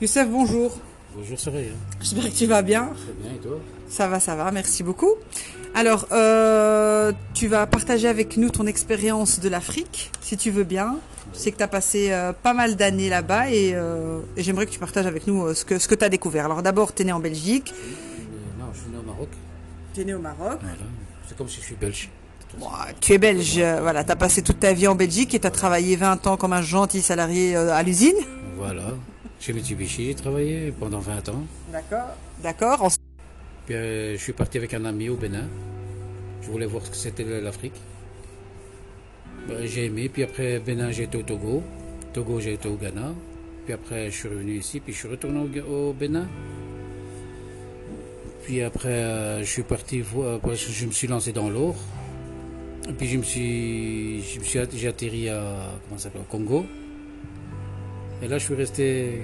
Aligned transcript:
Youssef, 0.00 0.28
bonjour. 0.28 0.78
Bonjour 1.14 1.38
Soraya. 1.38 1.68
J'espère 2.00 2.24
que 2.24 2.36
tu 2.36 2.46
vas 2.46 2.62
bien. 2.62 2.90
Très 2.94 3.12
bien, 3.22 3.36
et 3.36 3.38
toi 3.38 3.58
Ça 3.88 4.08
va, 4.08 4.20
ça 4.20 4.34
va, 4.34 4.50
merci 4.50 4.82
beaucoup. 4.82 5.10
Alors, 5.74 6.06
euh, 6.12 7.12
tu 7.34 7.48
vas 7.48 7.66
partager 7.66 8.08
avec 8.08 8.36
nous 8.36 8.50
ton 8.50 8.66
expérience 8.66 9.40
de 9.40 9.48
l'Afrique, 9.48 10.10
si 10.20 10.36
tu 10.36 10.50
veux 10.50 10.64
bien. 10.64 10.96
Je 11.34 11.38
sais 11.38 11.52
que 11.52 11.58
tu 11.58 11.62
as 11.62 11.68
passé 11.68 12.08
euh, 12.10 12.32
pas 12.32 12.54
mal 12.54 12.76
d'années 12.76 13.08
là-bas 13.08 13.50
et, 13.50 13.72
euh, 13.74 14.20
et 14.36 14.42
j'aimerais 14.42 14.66
que 14.66 14.70
tu 14.72 14.78
partages 14.78 15.06
avec 15.06 15.26
nous 15.26 15.54
ce 15.54 15.64
que, 15.64 15.78
ce 15.78 15.86
que 15.86 15.94
tu 15.94 16.04
as 16.04 16.08
découvert. 16.08 16.46
Alors 16.46 16.62
d'abord, 16.62 16.94
tu 16.94 17.02
es 17.02 17.04
né 17.04 17.12
en 17.12 17.20
Belgique, 17.20 17.72
Non, 18.58 18.66
je 18.72 18.80
suis 18.80 18.90
né 18.90 18.96
au 18.98 19.02
Maroc. 19.02 19.28
tu 19.94 20.00
es 20.00 20.04
né 20.04 20.14
au 20.14 20.18
Maroc. 20.18 20.58
Voilà. 20.60 20.76
C'est 21.28 21.36
comme 21.36 21.48
si 21.48 21.60
je 21.60 21.66
suis 21.66 21.76
belge. 21.76 22.08
Bon, 22.58 22.66
tu 23.00 23.12
es 23.12 23.18
belge, 23.18 23.60
voilà, 23.80 24.02
tu 24.02 24.10
as 24.10 24.16
passé 24.16 24.42
toute 24.42 24.58
ta 24.58 24.72
vie 24.72 24.88
en 24.88 24.96
Belgique 24.96 25.34
et 25.34 25.38
tu 25.38 25.46
as 25.46 25.52
travaillé 25.52 25.94
20 25.94 26.26
ans 26.26 26.36
comme 26.36 26.52
un 26.52 26.62
gentil 26.62 27.00
salarié 27.00 27.54
à 27.54 27.80
l'usine. 27.84 28.16
Voilà. 28.56 28.94
Chez 29.40 29.52
Mitsubishi, 29.54 30.06
j'ai 30.06 30.14
travaillé 30.14 30.70
pendant 30.78 30.98
20 30.98 31.28
ans. 31.30 31.42
D'accord. 31.72 32.14
D'accord. 32.42 32.82
En- 32.82 32.88
Puis 33.66 33.74
euh, 33.74 34.12
je 34.16 34.22
suis 34.22 34.32
parti 34.34 34.58
avec 34.58 34.74
un 34.74 34.84
ami 34.84 35.08
au 35.08 35.16
Bénin. 35.16 35.48
Je 36.42 36.50
voulais 36.50 36.66
voir 36.66 36.84
ce 36.84 36.90
que 36.90 36.96
c'était 36.96 37.24
l'Afrique. 37.40 37.72
Ben, 39.48 39.66
j'ai 39.66 39.86
aimé. 39.86 40.08
Puis 40.10 40.22
après 40.24 40.58
Bénin, 40.58 40.90
j'ai 40.90 41.04
été 41.04 41.16
au 41.18 41.22
Togo. 41.22 41.62
Togo, 42.12 42.38
j'ai 42.40 42.54
été 42.54 42.68
au 42.68 42.76
Ghana. 42.76 43.14
Puis 43.64 43.72
après, 43.72 44.10
je 44.10 44.16
suis 44.16 44.28
revenu 44.28 44.58
ici. 44.58 44.80
Puis 44.80 44.92
je 44.92 44.98
suis 44.98 45.08
retourné 45.08 45.60
au, 45.62 45.92
Bénin. 45.94 46.26
Puis 48.44 48.60
après, 48.62 48.88
euh, 48.88 49.38
je 49.40 49.50
suis 49.50 49.62
parti 49.62 50.00
voir. 50.02 50.38
parce 50.40 50.64
que 50.66 50.72
je 50.72 50.84
me 50.86 50.92
suis 50.92 51.06
lancé 51.08 51.32
dans 51.32 51.48
l'or. 51.48 51.76
Et 52.88 52.92
puis 52.92 53.06
je 53.06 53.16
me 53.18 53.22
suis, 53.22 54.22
je 54.22 54.38
me 54.40 54.44
suis, 54.44 54.58
att- 54.58 54.74
j'ai 54.76 54.88
atterri 54.88 55.28
à 55.30 55.40
comment 55.88 55.96
ça 55.98 56.04
s'appelle, 56.04 56.22
au 56.22 56.30
Congo. 56.30 56.66
Et 58.22 58.28
là, 58.28 58.38
je 58.38 58.44
suis 58.44 58.54
resté 58.54 59.22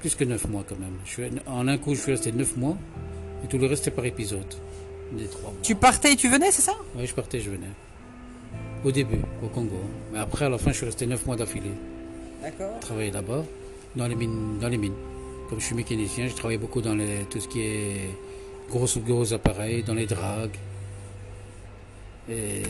plus 0.00 0.14
que 0.14 0.24
9 0.24 0.48
mois 0.48 0.64
quand 0.68 0.78
même. 0.78 0.94
Je 1.04 1.10
suis, 1.10 1.22
en 1.46 1.68
un 1.68 1.78
coup, 1.78 1.94
je 1.94 2.00
suis 2.00 2.12
resté 2.12 2.32
9 2.32 2.56
mois. 2.56 2.76
Et 3.44 3.48
tout 3.48 3.58
le 3.58 3.66
reste, 3.66 3.84
c'était 3.84 3.96
par 3.96 4.04
épisode. 4.04 4.54
Des 5.12 5.26
trois 5.26 5.50
mois. 5.50 5.60
Tu 5.62 5.74
partais 5.74 6.12
et 6.12 6.16
tu 6.16 6.28
venais, 6.28 6.50
c'est 6.50 6.62
ça? 6.62 6.74
Oui, 6.96 7.06
je 7.06 7.14
partais, 7.14 7.40
je 7.40 7.50
venais. 7.50 7.66
Au 8.84 8.92
début, 8.92 9.20
au 9.42 9.48
Congo. 9.48 9.80
Mais 10.12 10.18
après, 10.18 10.44
à 10.44 10.48
la 10.48 10.58
fin, 10.58 10.70
je 10.72 10.76
suis 10.76 10.86
resté 10.86 11.06
9 11.06 11.26
mois 11.26 11.36
d'affilée. 11.36 11.72
D'accord. 12.42 12.78
Travailler 12.80 13.10
là-bas, 13.10 13.44
dans 13.96 14.06
les 14.06 14.14
mines. 14.14 14.58
Dans 14.60 14.68
les 14.68 14.78
mines. 14.78 14.94
Comme 15.48 15.60
je 15.60 15.66
suis 15.66 15.74
mécanicien, 15.74 16.28
je 16.28 16.34
travaille 16.34 16.58
beaucoup 16.58 16.80
dans 16.80 16.94
les, 16.94 17.24
tout 17.30 17.40
ce 17.40 17.48
qui 17.48 17.60
est 17.60 18.10
gros, 18.68 18.86
gros 19.06 19.32
appareils, 19.32 19.82
dans 19.82 19.94
les 19.94 20.06
dragues. 20.06 20.56
Et 22.28 22.62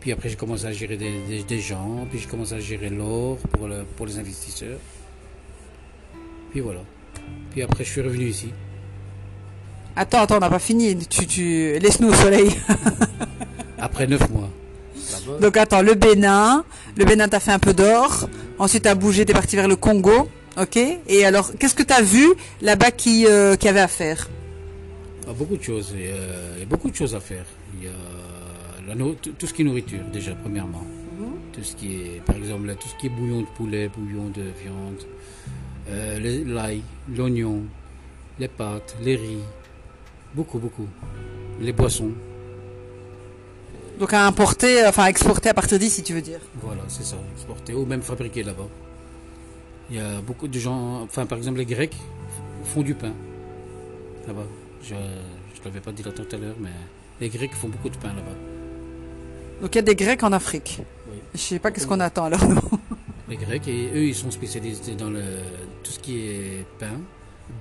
puis 0.00 0.12
après, 0.12 0.28
j'ai 0.28 0.36
commencé 0.36 0.66
à 0.66 0.72
gérer 0.72 0.96
des, 0.96 1.12
des- 1.28 1.42
des 1.42 1.60
gens, 1.60 2.06
puis 2.10 2.18
j'ai 2.20 2.26
commencé 2.26 2.54
à 2.54 2.60
gérer 2.60 2.90
l'or 2.90 3.38
pour, 3.52 3.66
le- 3.66 3.84
pour 3.96 4.06
les 4.06 4.18
investisseurs. 4.18 4.78
Puis 6.52 6.60
voilà. 6.60 6.80
Puis 7.50 7.62
après, 7.62 7.84
je 7.84 7.90
suis 7.90 8.00
revenu 8.00 8.26
ici. 8.26 8.50
Attends, 9.96 10.22
attends, 10.22 10.36
on 10.36 10.40
n'a 10.40 10.50
pas 10.50 10.58
fini. 10.58 10.96
Tu, 11.06 11.26
tu... 11.26 11.78
Laisse-nous 11.78 12.08
au 12.08 12.14
soleil. 12.14 12.50
Après 13.78 14.06
9 14.06 14.30
mois. 14.30 14.48
Donc 15.40 15.56
attends, 15.56 15.82
le 15.82 15.94
Bénin. 15.94 16.64
Le 16.96 17.04
Bénin, 17.04 17.28
t'as 17.28 17.40
fait 17.40 17.52
un 17.52 17.58
peu 17.58 17.72
d'or. 17.72 18.28
Ensuite, 18.58 18.84
t'as 18.84 18.94
bougé, 18.94 19.24
t'es 19.24 19.32
parti 19.32 19.56
vers 19.56 19.68
le 19.68 19.76
Congo. 19.76 20.28
Ok 20.60 20.76
Et 21.08 21.24
alors, 21.24 21.52
qu'est-ce 21.58 21.74
que 21.74 21.82
t'as 21.82 22.02
vu 22.02 22.26
là-bas 22.60 22.90
qui, 22.92 23.26
euh, 23.26 23.56
qui 23.56 23.68
avait 23.68 23.80
à 23.80 23.88
faire? 23.88 24.28
Ah, 25.28 25.32
beaucoup 25.36 25.56
de 25.56 25.62
choses. 25.62 25.92
Il 25.94 26.00
y, 26.02 26.08
a, 26.08 26.16
il 26.56 26.60
y 26.60 26.62
a 26.62 26.66
beaucoup 26.66 26.90
de 26.90 26.96
choses 26.96 27.14
à 27.14 27.20
faire. 27.20 27.44
Il 27.78 27.84
y 27.84 27.88
a 27.88 27.90
la 28.86 28.94
tout 28.94 29.46
ce 29.46 29.54
qui 29.54 29.62
est 29.62 29.64
nourriture, 29.64 30.04
déjà, 30.12 30.34
premièrement. 30.34 30.84
Tout 31.52 31.62
ce 31.62 31.76
qui 31.76 31.94
est, 31.94 32.22
par 32.24 32.36
exemple, 32.36 32.66
là, 32.66 32.74
tout 32.74 32.88
ce 32.88 32.96
qui 32.96 33.06
est 33.06 33.10
bouillon 33.10 33.42
de 33.42 33.46
poulet, 33.56 33.88
bouillon 33.88 34.28
de 34.30 34.42
viande, 34.42 35.02
euh, 35.88 36.44
l'ail, 36.46 36.82
l'oignon, 37.14 37.62
les 38.38 38.48
pâtes, 38.48 38.96
les 39.02 39.16
riz. 39.16 39.38
Beaucoup, 40.34 40.58
beaucoup. 40.58 40.88
Les 41.60 41.72
boissons. 41.72 42.10
Donc 43.98 44.12
à 44.12 44.26
importer, 44.26 44.84
enfin 44.86 45.04
à 45.04 45.10
exporter 45.10 45.50
à 45.50 45.54
partir 45.54 45.78
d'ici, 45.78 46.02
tu 46.02 46.14
veux 46.14 46.22
dire 46.22 46.40
Voilà, 46.60 46.82
c'est 46.88 47.04
ça. 47.04 47.16
Exporté 47.34 47.74
ou 47.74 47.86
même 47.86 48.02
fabriqué 48.02 48.42
là-bas. 48.42 48.68
Il 49.90 49.96
y 49.96 50.00
a 50.00 50.20
beaucoup 50.20 50.48
de 50.48 50.58
gens, 50.58 51.02
enfin, 51.02 51.26
par 51.26 51.38
exemple, 51.38 51.58
les 51.58 51.66
Grecs 51.66 51.96
font 52.64 52.82
du 52.82 52.94
pain. 52.94 53.12
Là-bas. 54.26 54.46
Je 54.82 54.94
ne 54.94 55.64
l'avais 55.64 55.80
pas 55.80 55.92
dit 55.92 56.02
là 56.02 56.10
tout 56.10 56.26
à 56.34 56.36
l'heure, 56.38 56.56
mais 56.58 56.70
les 57.20 57.28
Grecs 57.28 57.54
font 57.54 57.68
beaucoup 57.68 57.90
de 57.90 57.96
pain 57.96 58.08
là-bas. 58.08 58.53
Donc 59.60 59.74
il 59.74 59.76
y 59.76 59.78
a 59.78 59.82
des 59.82 59.94
Grecs 59.94 60.22
en 60.22 60.32
Afrique. 60.32 60.80
Oui. 61.10 61.18
Je 61.34 61.38
sais 61.40 61.58
pas 61.58 61.70
qu'est-ce 61.70 61.86
qu'on 61.86 62.00
attend 62.00 62.24
alors 62.24 62.44
nous. 62.48 62.60
Les 63.28 63.36
Grecs, 63.36 63.66
et 63.68 63.90
eux, 63.94 64.04
ils 64.04 64.14
sont 64.14 64.30
spécialisés 64.30 64.94
dans 64.94 65.08
le, 65.08 65.22
tout 65.82 65.90
ce 65.92 65.98
qui 65.98 66.18
est 66.18 66.66
pain, 66.78 67.00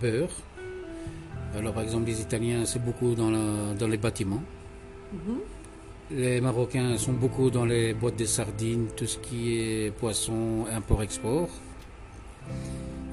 beurre. 0.02 0.30
Alors, 1.58 1.74
par 1.74 1.84
exemple, 1.84 2.08
les 2.08 2.20
Italiens, 2.20 2.66
c'est 2.66 2.84
beaucoup 2.84 3.16
dans, 3.16 3.31
la- 3.31 3.74
dans 3.80 3.88
les 3.88 3.98
bâtiments. 3.98 4.44
Les 6.12 6.42
Marocains 6.42 6.98
sont 6.98 7.14
beaucoup 7.14 7.50
dans 7.50 7.66
les 7.66 7.94
boîtes 7.94 8.18
de 8.20 8.25
sardines, 8.25 8.88
tout 8.96 9.08
ce 9.08 9.18
qui 9.20 9.58
est 9.60 9.92
poisson, 9.96 10.66
import-export. 10.72 11.48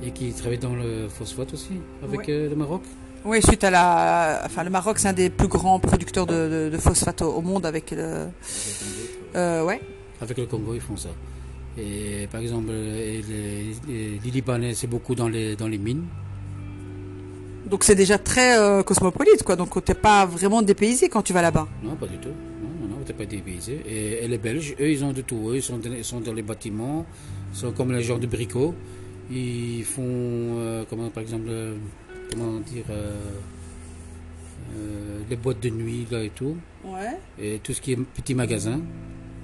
Et 0.03 0.11
qui 0.11 0.33
travaillent 0.33 0.59
dans 0.59 0.75
le 0.75 1.09
phosphate 1.09 1.53
aussi, 1.55 1.75
avec 2.03 2.21
Ouais. 2.21 2.31
euh, 2.31 2.51
le 2.51 2.57
Maroc. 2.57 2.83
Oui, 3.25 3.43
suite 3.43 3.65
à 3.65 3.71
la, 3.71 4.43
enfin 4.47 4.65
le 4.65 4.71
Maroc, 4.71 4.99
c'est 4.99 5.09
un 5.09 5.13
des 5.13 5.29
plus 5.29 5.49
grands 5.49 5.79
producteurs 5.79 6.27
de, 6.27 6.49
de, 6.49 6.71
de 6.73 6.79
phosphate 6.79 7.21
au, 7.23 7.35
au 7.35 7.43
monde 7.43 7.67
avec 7.67 7.91
le, 7.91 8.29
euh, 9.37 9.65
ouais. 9.65 9.81
Avec 10.23 10.39
le 10.39 10.47
Congo, 10.47 10.75
ils 10.75 10.81
font 10.81 10.97
ça. 10.97 11.11
Et 11.79 12.27
par 12.33 12.41
exemple, 12.41 12.71
les, 12.73 13.23
les- 13.89 14.19
Libanais, 14.31 14.75
c'est 14.75 14.87
beaucoup 14.87 15.15
dans 15.15 15.29
les, 15.29 15.55
dans 15.55 15.69
les 15.69 15.79
mines. 15.79 16.05
Donc 17.67 17.85
c'est 17.85 17.95
déjà 17.95 18.17
très 18.19 18.59
euh, 18.59 18.83
cosmopolite, 18.83 19.43
quoi. 19.43 19.55
Donc 19.55 19.83
t'es 19.85 19.95
pas 19.95 20.25
vraiment 20.27 20.63
dépaysé 20.63 21.09
quand 21.09 21.23
tu 21.23 21.33
vas 21.33 21.43
là-bas. 21.43 21.69
Non, 21.83 21.95
pas 21.97 22.07
du 22.07 22.17
tout. 22.19 22.29
Non, 22.29 22.89
non, 22.89 22.97
non, 22.97 23.03
t'es 23.05 23.13
pas 23.13 23.27
dépaysé. 23.27 23.81
Et, 23.87 24.25
et 24.25 24.29
les 24.29 24.39
Belges, 24.39 24.75
eux, 24.81 24.91
ils 24.91 25.05
ont 25.05 25.13
de 25.13 25.21
tout. 25.21 25.51
Eux, 25.51 25.57
ils 25.57 25.63
sont, 25.63 25.77
dans- 25.79 25.93
ils 25.93 26.05
sont 26.05 26.21
dans 26.21 26.33
les 26.33 26.43
bâtiments, 26.43 27.05
ils 27.53 27.59
sont 27.59 27.73
comme 27.73 27.93
les 27.93 28.03
gens 28.03 28.19
de 28.19 28.27
bricots. 28.27 28.75
Ils 29.31 29.85
font, 29.85 30.03
euh, 30.05 30.85
comment, 30.91 31.09
par 31.11 31.23
exemple, 31.23 31.47
euh, 31.49 31.77
comment 32.31 32.61
dire, 32.61 32.85
euh, 32.91 33.17
euh, 34.77 35.21
les 35.29 35.37
boîtes 35.37 35.61
de 35.61 35.71
nuit 35.71 36.07
là 36.11 36.23
et 36.23 36.31
tout, 36.31 36.57
Ouais, 36.85 37.19
et 37.39 37.59
tout 37.63 37.73
ce 37.73 37.81
qui 37.81 37.93
est 37.93 37.97
petits 37.97 38.35
magasins. 38.35 38.81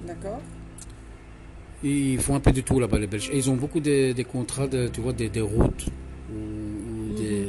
d'accord. 0.05 0.39
Ils 1.83 2.19
font 2.19 2.35
un 2.35 2.39
peu 2.39 2.51
de 2.51 2.61
tout 2.61 2.79
là-bas, 2.79 2.97
les 2.97 3.05
Belges. 3.07 3.29
Et 3.31 3.37
ils 3.37 3.49
ont 3.51 3.55
beaucoup 3.55 3.79
de, 3.79 4.11
des 4.11 4.23
contrats, 4.23 4.67
de, 4.67 4.87
tu 4.87 4.99
vois, 5.01 5.13
des, 5.13 5.29
des 5.29 5.41
routes 5.41 5.85
ou, 6.33 6.35
ou 7.11 7.13
des 7.15 7.47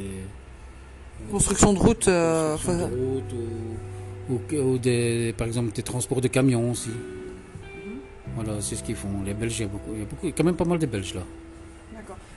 Construction 1.30 1.72
de 1.72 1.78
euh, 1.78 2.52
constructions 2.52 2.56
faut- 2.58 2.94
de 2.96 3.00
routes 3.14 3.32
ou, 4.30 4.34
ou- 4.34 4.72
ou 4.74 4.78
des, 4.78 5.34
par 5.36 5.46
exemple 5.46 5.72
des 5.72 5.82
transports 5.82 6.20
de 6.20 6.28
camions 6.28 6.70
aussi. 6.70 6.90
Voilà, 8.34 8.60
c'est 8.60 8.76
ce 8.76 8.84
qu'ils 8.84 8.96
font. 8.96 9.22
Les 9.24 9.32
Belges, 9.34 9.58
il 9.58 9.62
y 9.62 9.64
a 9.64 9.68
beaucoup, 9.68 9.92
il 9.94 9.98
y 10.00 10.02
a 10.02 10.04
beaucoup, 10.04 10.26
il 10.26 10.28
y 10.28 10.32
a 10.32 10.36
quand 10.36 10.44
même 10.44 10.56
pas 10.56 10.64
mal 10.66 10.78
de 10.78 10.86
Belges 10.86 11.14
là. 11.14 11.22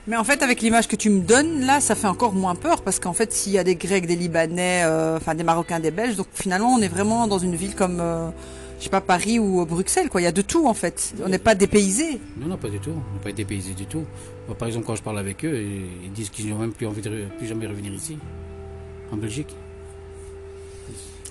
Mais 0.08 0.16
en 0.16 0.24
fait, 0.24 0.42
avec 0.42 0.60
l'image 0.62 0.88
que 0.88 0.96
tu 0.96 1.10
me 1.10 1.20
donnes, 1.20 1.60
là, 1.60 1.80
ça 1.80 1.94
fait 1.94 2.08
encore 2.08 2.32
moins 2.32 2.56
peur 2.56 2.82
parce 2.82 2.98
qu'en 2.98 3.12
fait, 3.12 3.32
s'il 3.32 3.52
y 3.52 3.58
a 3.58 3.64
des 3.64 3.76
Grecs, 3.76 4.06
des 4.06 4.16
Libanais, 4.16 4.82
euh, 4.84 5.16
enfin 5.16 5.34
des 5.34 5.44
Marocains, 5.44 5.78
des 5.78 5.92
Belges, 5.92 6.16
donc 6.16 6.26
finalement, 6.34 6.74
on 6.74 6.80
est 6.80 6.88
vraiment 6.88 7.28
dans 7.28 7.38
une 7.38 7.54
ville 7.54 7.76
comme, 7.76 8.00
euh, 8.00 8.28
je 8.78 8.84
sais 8.84 8.90
pas, 8.90 9.00
Paris 9.00 9.38
ou 9.38 9.64
Bruxelles, 9.64 10.08
quoi. 10.08 10.20
Il 10.20 10.24
y 10.24 10.26
a 10.26 10.32
de 10.32 10.42
tout 10.42 10.66
en 10.66 10.74
fait. 10.74 11.14
On 11.24 11.28
n'est 11.28 11.38
pas 11.38 11.54
dépaysé. 11.54 12.20
Non, 12.36 12.48
non, 12.48 12.56
pas 12.56 12.68
du 12.68 12.80
tout. 12.80 12.90
On 12.90 13.14
n'est 13.14 13.22
pas 13.22 13.30
dépaysé 13.30 13.74
du 13.74 13.86
tout. 13.86 14.04
Moi, 14.48 14.56
par 14.58 14.66
exemple, 14.66 14.86
quand 14.86 14.96
je 14.96 15.02
parle 15.02 15.20
avec 15.20 15.44
eux, 15.44 15.62
ils 16.04 16.12
disent 16.12 16.30
qu'ils 16.30 16.48
n'ont 16.48 16.58
même 16.58 16.72
plus 16.72 16.86
envie 16.88 17.02
de 17.02 17.26
plus 17.38 17.46
jamais 17.46 17.68
revenir 17.68 17.92
ici, 17.92 18.18
en 19.12 19.16
Belgique. 19.16 19.54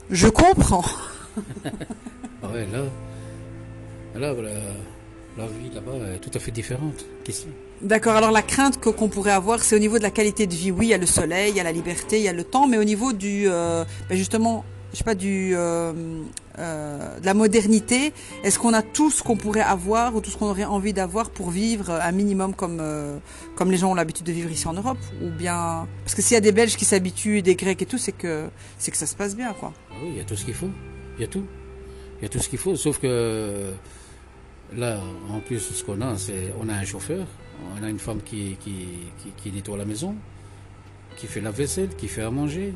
Je 0.10 0.28
comprends. 0.28 0.86
Ah 2.44 2.48
ouais, 2.52 2.68
là, 2.72 2.84
là, 4.20 4.34
voilà, 4.34 4.50
la 5.38 5.46
vie 5.46 5.70
là-bas 5.74 6.16
est 6.16 6.20
tout 6.20 6.32
à 6.34 6.40
fait 6.40 6.52
différente 6.52 7.06
qu'ici. 7.24 7.48
D'accord. 7.82 8.16
Alors 8.16 8.32
la 8.32 8.44
crainte 8.44 8.80
que 8.80 8.90
qu'on 8.90 9.10
pourrait 9.10 9.32
avoir, 9.32 9.64
c'est 9.64 9.76
au 9.76 9.80
niveau 9.80 9.98
de 9.98 10.04
la 10.04 10.12
qualité 10.12 10.46
de 10.46 10.54
vie. 10.54 10.72
Oui, 10.72 10.88
il 10.88 10.90
y 10.90 10.94
a 10.94 11.00
le 11.00 11.08
soleil, 11.08 11.52
il 11.52 11.58
y 11.58 11.60
a 11.60 11.64
la 11.64 11.72
liberté, 11.72 12.18
il 12.18 12.24
y 12.24 12.28
a 12.28 12.34
le 12.34 12.44
temps, 12.44 12.68
mais 12.68 12.78
au 12.78 12.84
niveau 12.84 13.12
du, 13.12 13.46
euh, 13.48 13.84
ben 14.08 14.16
justement, 14.16 14.64
je 14.92 14.98
sais 14.98 15.04
pas, 15.04 15.16
du, 15.16 15.54
euh, 15.56 15.94
euh, 16.60 17.20
de 17.20 17.26
la 17.26 17.34
modernité, 17.34 18.14
est-ce 18.44 18.60
qu'on 18.60 18.74
a 18.74 18.84
tout 18.84 19.10
ce 19.10 19.24
qu'on 19.24 19.36
pourrait 19.36 19.62
avoir 19.62 20.16
ou 20.16 20.22
tout 20.22 20.30
ce 20.30 20.38
qu'on 20.38 20.50
aurait 20.50 20.66
envie 20.66 20.94
d'avoir 20.94 21.32
pour 21.32 21.50
vivre 21.50 21.90
un 21.90 22.12
minimum 22.12 22.54
comme 22.54 22.80
euh, 22.82 23.18
comme 23.56 23.72
les 23.72 23.78
gens 23.78 23.92
ont 23.92 23.96
l'habitude 23.96 24.26
de 24.26 24.32
vivre 24.32 24.52
ici 24.52 24.68
en 24.68 24.74
Europe, 24.74 25.00
ou 25.24 25.30
bien 25.30 25.88
parce 26.04 26.14
que 26.14 26.22
s'il 26.22 26.36
y 26.36 26.38
a 26.38 26.42
des 26.42 26.52
Belges 26.52 26.76
qui 26.76 26.86
s'habituent, 26.86 27.42
des 27.42 27.56
Grecs 27.56 27.82
et 27.82 27.86
tout, 27.88 27.98
c'est 27.98 28.12
que 28.12 28.48
c'est 28.78 28.92
que 28.92 28.98
ça 28.98 29.08
se 29.08 29.16
passe 29.16 29.36
bien, 29.36 29.54
quoi. 29.54 29.74
Ah 29.90 29.96
oui, 30.04 30.10
il 30.12 30.18
y 30.18 30.22
a 30.22 30.24
tout 30.24 30.36
ce 30.36 30.46
qu'il 30.46 30.54
faut. 30.54 30.70
Il 31.18 31.22
y 31.22 31.24
a 31.24 31.28
tout. 31.28 31.46
Il 32.20 32.24
y 32.24 32.26
a 32.26 32.30
tout 32.30 32.40
ce 32.40 32.48
qu'il 32.50 32.60
faut, 32.60 32.76
sauf 32.76 33.00
que 33.00 33.72
là, 34.78 35.00
en 35.32 35.40
plus, 35.40 35.60
ce 35.60 35.84
qu'on 35.84 36.00
a, 36.02 36.16
c'est 36.18 36.54
on 36.62 36.70
a 36.70 36.74
un 36.74 36.86
chauffeur, 36.86 37.26
on 37.80 37.84
a 37.84 37.90
une 37.90 38.00
femme 38.00 38.22
qui, 38.24 38.58
qui, 38.60 38.88
qui, 39.22 39.30
qui 39.38 39.52
nettoie 39.52 39.78
la 39.78 39.86
maison, 39.86 40.16
qui 41.18 41.28
fait 41.28 41.42
la 41.42 41.52
vaisselle, 41.52 41.90
qui 41.96 42.08
fait 42.08 42.22
à 42.24 42.32
manger, 42.32 42.74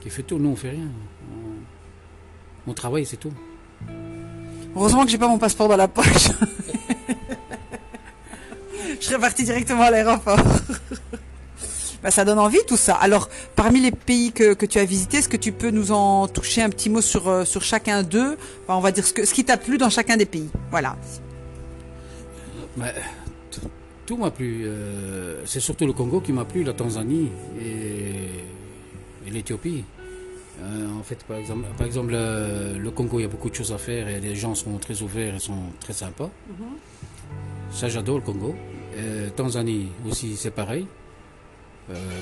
qui 0.00 0.10
fait 0.10 0.22
tout. 0.22 0.38
Nous, 0.38 0.50
on 0.50 0.56
fait 0.56 0.70
rien. 0.70 0.88
On, 1.32 2.70
on 2.70 2.74
travaille, 2.74 3.06
c'est 3.06 3.16
tout. 3.16 3.32
Heureusement 4.76 5.04
que 5.04 5.10
j'ai 5.10 5.18
pas 5.18 5.28
mon 5.28 5.38
passeport 5.38 5.68
dans 5.68 5.76
la 5.76 5.88
poche. 5.88 6.06
je 9.00 9.04
serais 9.04 9.18
parti 9.18 9.44
directement 9.44 9.82
à 9.82 9.90
l'aéroport. 9.90 10.38
Bah, 12.02 12.12
ça 12.12 12.24
donne 12.24 12.38
envie 12.38 12.60
tout 12.66 12.76
ça. 12.76 12.94
Alors, 12.94 13.28
parmi 13.56 13.80
les 13.80 13.90
pays 13.90 14.30
que, 14.30 14.54
que 14.54 14.66
tu 14.66 14.78
as 14.78 14.84
visités, 14.84 15.16
est-ce 15.16 15.28
que 15.28 15.36
tu 15.36 15.50
peux 15.50 15.70
nous 15.70 15.90
en 15.90 16.28
toucher 16.28 16.62
un 16.62 16.70
petit 16.70 16.88
mot 16.90 17.00
sur, 17.00 17.28
euh, 17.28 17.44
sur 17.44 17.62
chacun 17.62 18.04
d'eux? 18.04 18.38
Enfin, 18.62 18.76
On 18.76 18.80
va 18.80 18.92
dire 18.92 19.04
ce, 19.04 19.12
que, 19.12 19.26
ce 19.26 19.34
qui 19.34 19.44
t'a 19.44 19.56
plu 19.56 19.78
dans 19.78 19.90
chacun 19.90 20.16
des 20.16 20.26
pays. 20.26 20.48
Voilà. 20.70 20.96
Bah, 22.76 22.86
tout 24.08 24.16
m'a 24.16 24.30
plu. 24.30 24.64
euh, 24.64 25.44
c'est 25.44 25.60
surtout 25.60 25.84
le 25.84 25.92
Congo 25.92 26.22
qui 26.22 26.32
m'a 26.32 26.46
plu, 26.46 26.64
la 26.64 26.72
Tanzanie 26.72 27.28
et, 27.60 29.26
et 29.26 29.30
l'Éthiopie. 29.30 29.84
Euh, 30.62 30.98
en 30.98 31.02
fait, 31.02 31.22
par 31.24 31.36
exemple, 31.36 31.66
par 31.76 31.86
exemple 31.86 32.12
euh, 32.14 32.78
le 32.78 32.90
Congo, 32.90 33.18
il 33.18 33.22
y 33.22 33.24
a 33.26 33.28
beaucoup 33.28 33.50
de 33.50 33.54
choses 33.54 33.70
à 33.70 33.76
faire 33.76 34.08
et 34.08 34.18
les 34.18 34.34
gens 34.34 34.54
sont 34.54 34.78
très 34.78 35.02
ouverts 35.02 35.34
et 35.34 35.38
sont 35.38 35.60
très 35.78 35.92
sympas. 35.92 36.30
Ça, 37.70 37.90
j'adore 37.90 38.16
le 38.16 38.22
Congo. 38.22 38.56
Tanzanie 39.36 39.88
aussi, 40.08 40.36
c'est 40.36 40.50
pareil. 40.50 40.86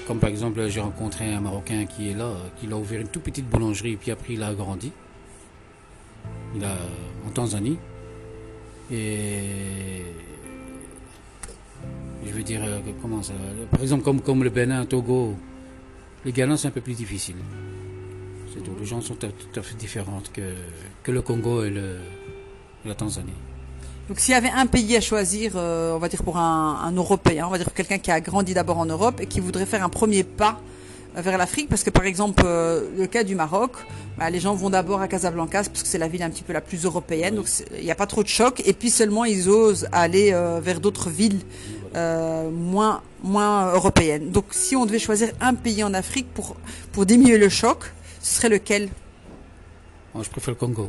Comme 0.08 0.18
par 0.18 0.28
exemple, 0.28 0.68
j'ai 0.68 0.80
rencontré 0.80 1.32
un 1.32 1.40
Marocain 1.40 1.86
qui 1.86 2.10
est 2.10 2.14
là, 2.14 2.32
qui 2.58 2.70
a 2.70 2.76
ouvert 2.76 3.00
une 3.00 3.08
toute 3.08 3.22
petite 3.22 3.48
boulangerie, 3.48 3.96
puis 3.96 4.10
après 4.10 4.34
il 4.34 4.42
a 4.42 4.48
agrandi. 4.48 4.90
Il 6.56 6.64
a 6.64 6.76
en 7.26 7.30
Tanzanie. 7.30 7.78
Et 8.90 10.02
je 12.26 12.32
veux 12.32 12.42
dire, 12.42 12.60
euh, 12.64 12.80
comment 13.00 13.22
ça 13.22 13.32
Par 13.70 13.80
exemple, 13.80 14.20
comme, 14.22 14.42
le 14.42 14.50
Bénin, 14.50 14.84
Togo, 14.84 15.34
les 16.24 16.32
Ghana, 16.32 16.56
c'est 16.56 16.68
un 16.68 16.72
peu 16.72 16.80
plus 16.80 16.94
difficile. 16.94 17.36
Les 18.80 18.86
gens 18.86 19.00
sont 19.02 19.14
tout 19.14 19.26
à 19.54 19.62
fait 19.62 19.76
différents 19.76 20.22
que, 20.32 21.12
le 21.12 21.22
Congo 21.22 21.62
et, 21.64 21.70
le, 21.70 21.98
la 22.84 22.94
Tanzanie. 22.94 23.32
Donc, 24.08 24.18
s'il 24.18 24.32
y 24.32 24.36
avait 24.36 24.50
un 24.50 24.66
pays 24.66 24.96
à 24.96 25.00
choisir, 25.00 25.52
euh, 25.56 25.94
on 25.94 25.98
va 25.98 26.08
dire 26.08 26.22
pour 26.22 26.38
un, 26.38 26.80
un 26.82 26.92
Européen, 26.92 27.46
on 27.46 27.50
va 27.50 27.58
dire 27.58 27.72
quelqu'un 27.74 27.98
qui 27.98 28.10
a 28.10 28.20
grandi 28.20 28.54
d'abord 28.54 28.78
en 28.78 28.86
Europe 28.86 29.20
et 29.20 29.26
qui 29.26 29.40
voudrait 29.40 29.66
faire 29.66 29.84
un 29.84 29.88
premier 29.88 30.24
pas 30.24 30.60
vers 31.16 31.38
l'Afrique, 31.38 31.68
parce 31.68 31.82
que 31.82 31.90
par 31.90 32.04
exemple, 32.04 32.42
euh, 32.44 32.88
le 32.96 33.06
cas 33.06 33.24
du 33.24 33.34
Maroc, 33.34 33.72
bah, 34.18 34.28
les 34.28 34.38
gens 34.38 34.54
vont 34.54 34.70
d'abord 34.70 35.00
à 35.00 35.08
Casablanca 35.08 35.62
parce 35.64 35.82
que 35.82 35.88
c'est 35.88 35.98
la 35.98 36.08
ville 36.08 36.22
un 36.22 36.30
petit 36.30 36.42
peu 36.42 36.52
la 36.52 36.60
plus 36.60 36.84
européenne, 36.84 37.36
donc 37.36 37.46
il 37.76 37.84
n'y 37.84 37.90
a 37.90 37.94
pas 37.94 38.06
trop 38.06 38.22
de 38.22 38.28
choc, 38.28 38.62
et 38.66 38.72
puis 38.74 38.90
seulement 38.90 39.24
ils 39.24 39.48
osent 39.48 39.88
aller 39.92 40.32
euh, 40.32 40.60
vers 40.62 40.78
d'autres 40.78 41.08
villes 41.10 41.40
euh, 41.94 42.50
moins 42.50 43.02
moins 43.22 43.72
européennes. 43.72 44.30
Donc, 44.30 44.44
si 44.50 44.76
on 44.76 44.84
devait 44.84 44.98
choisir 44.98 45.30
un 45.40 45.54
pays 45.54 45.82
en 45.82 45.94
Afrique 45.94 46.28
pour 46.34 46.56
pour 46.92 47.06
diminuer 47.06 47.38
le 47.38 47.48
choc, 47.48 47.92
ce 48.20 48.36
serait 48.36 48.50
lequel? 48.50 48.88
Moi, 50.14 50.22
je 50.22 50.30
préfère 50.30 50.52
le 50.52 50.56
Congo. 50.56 50.88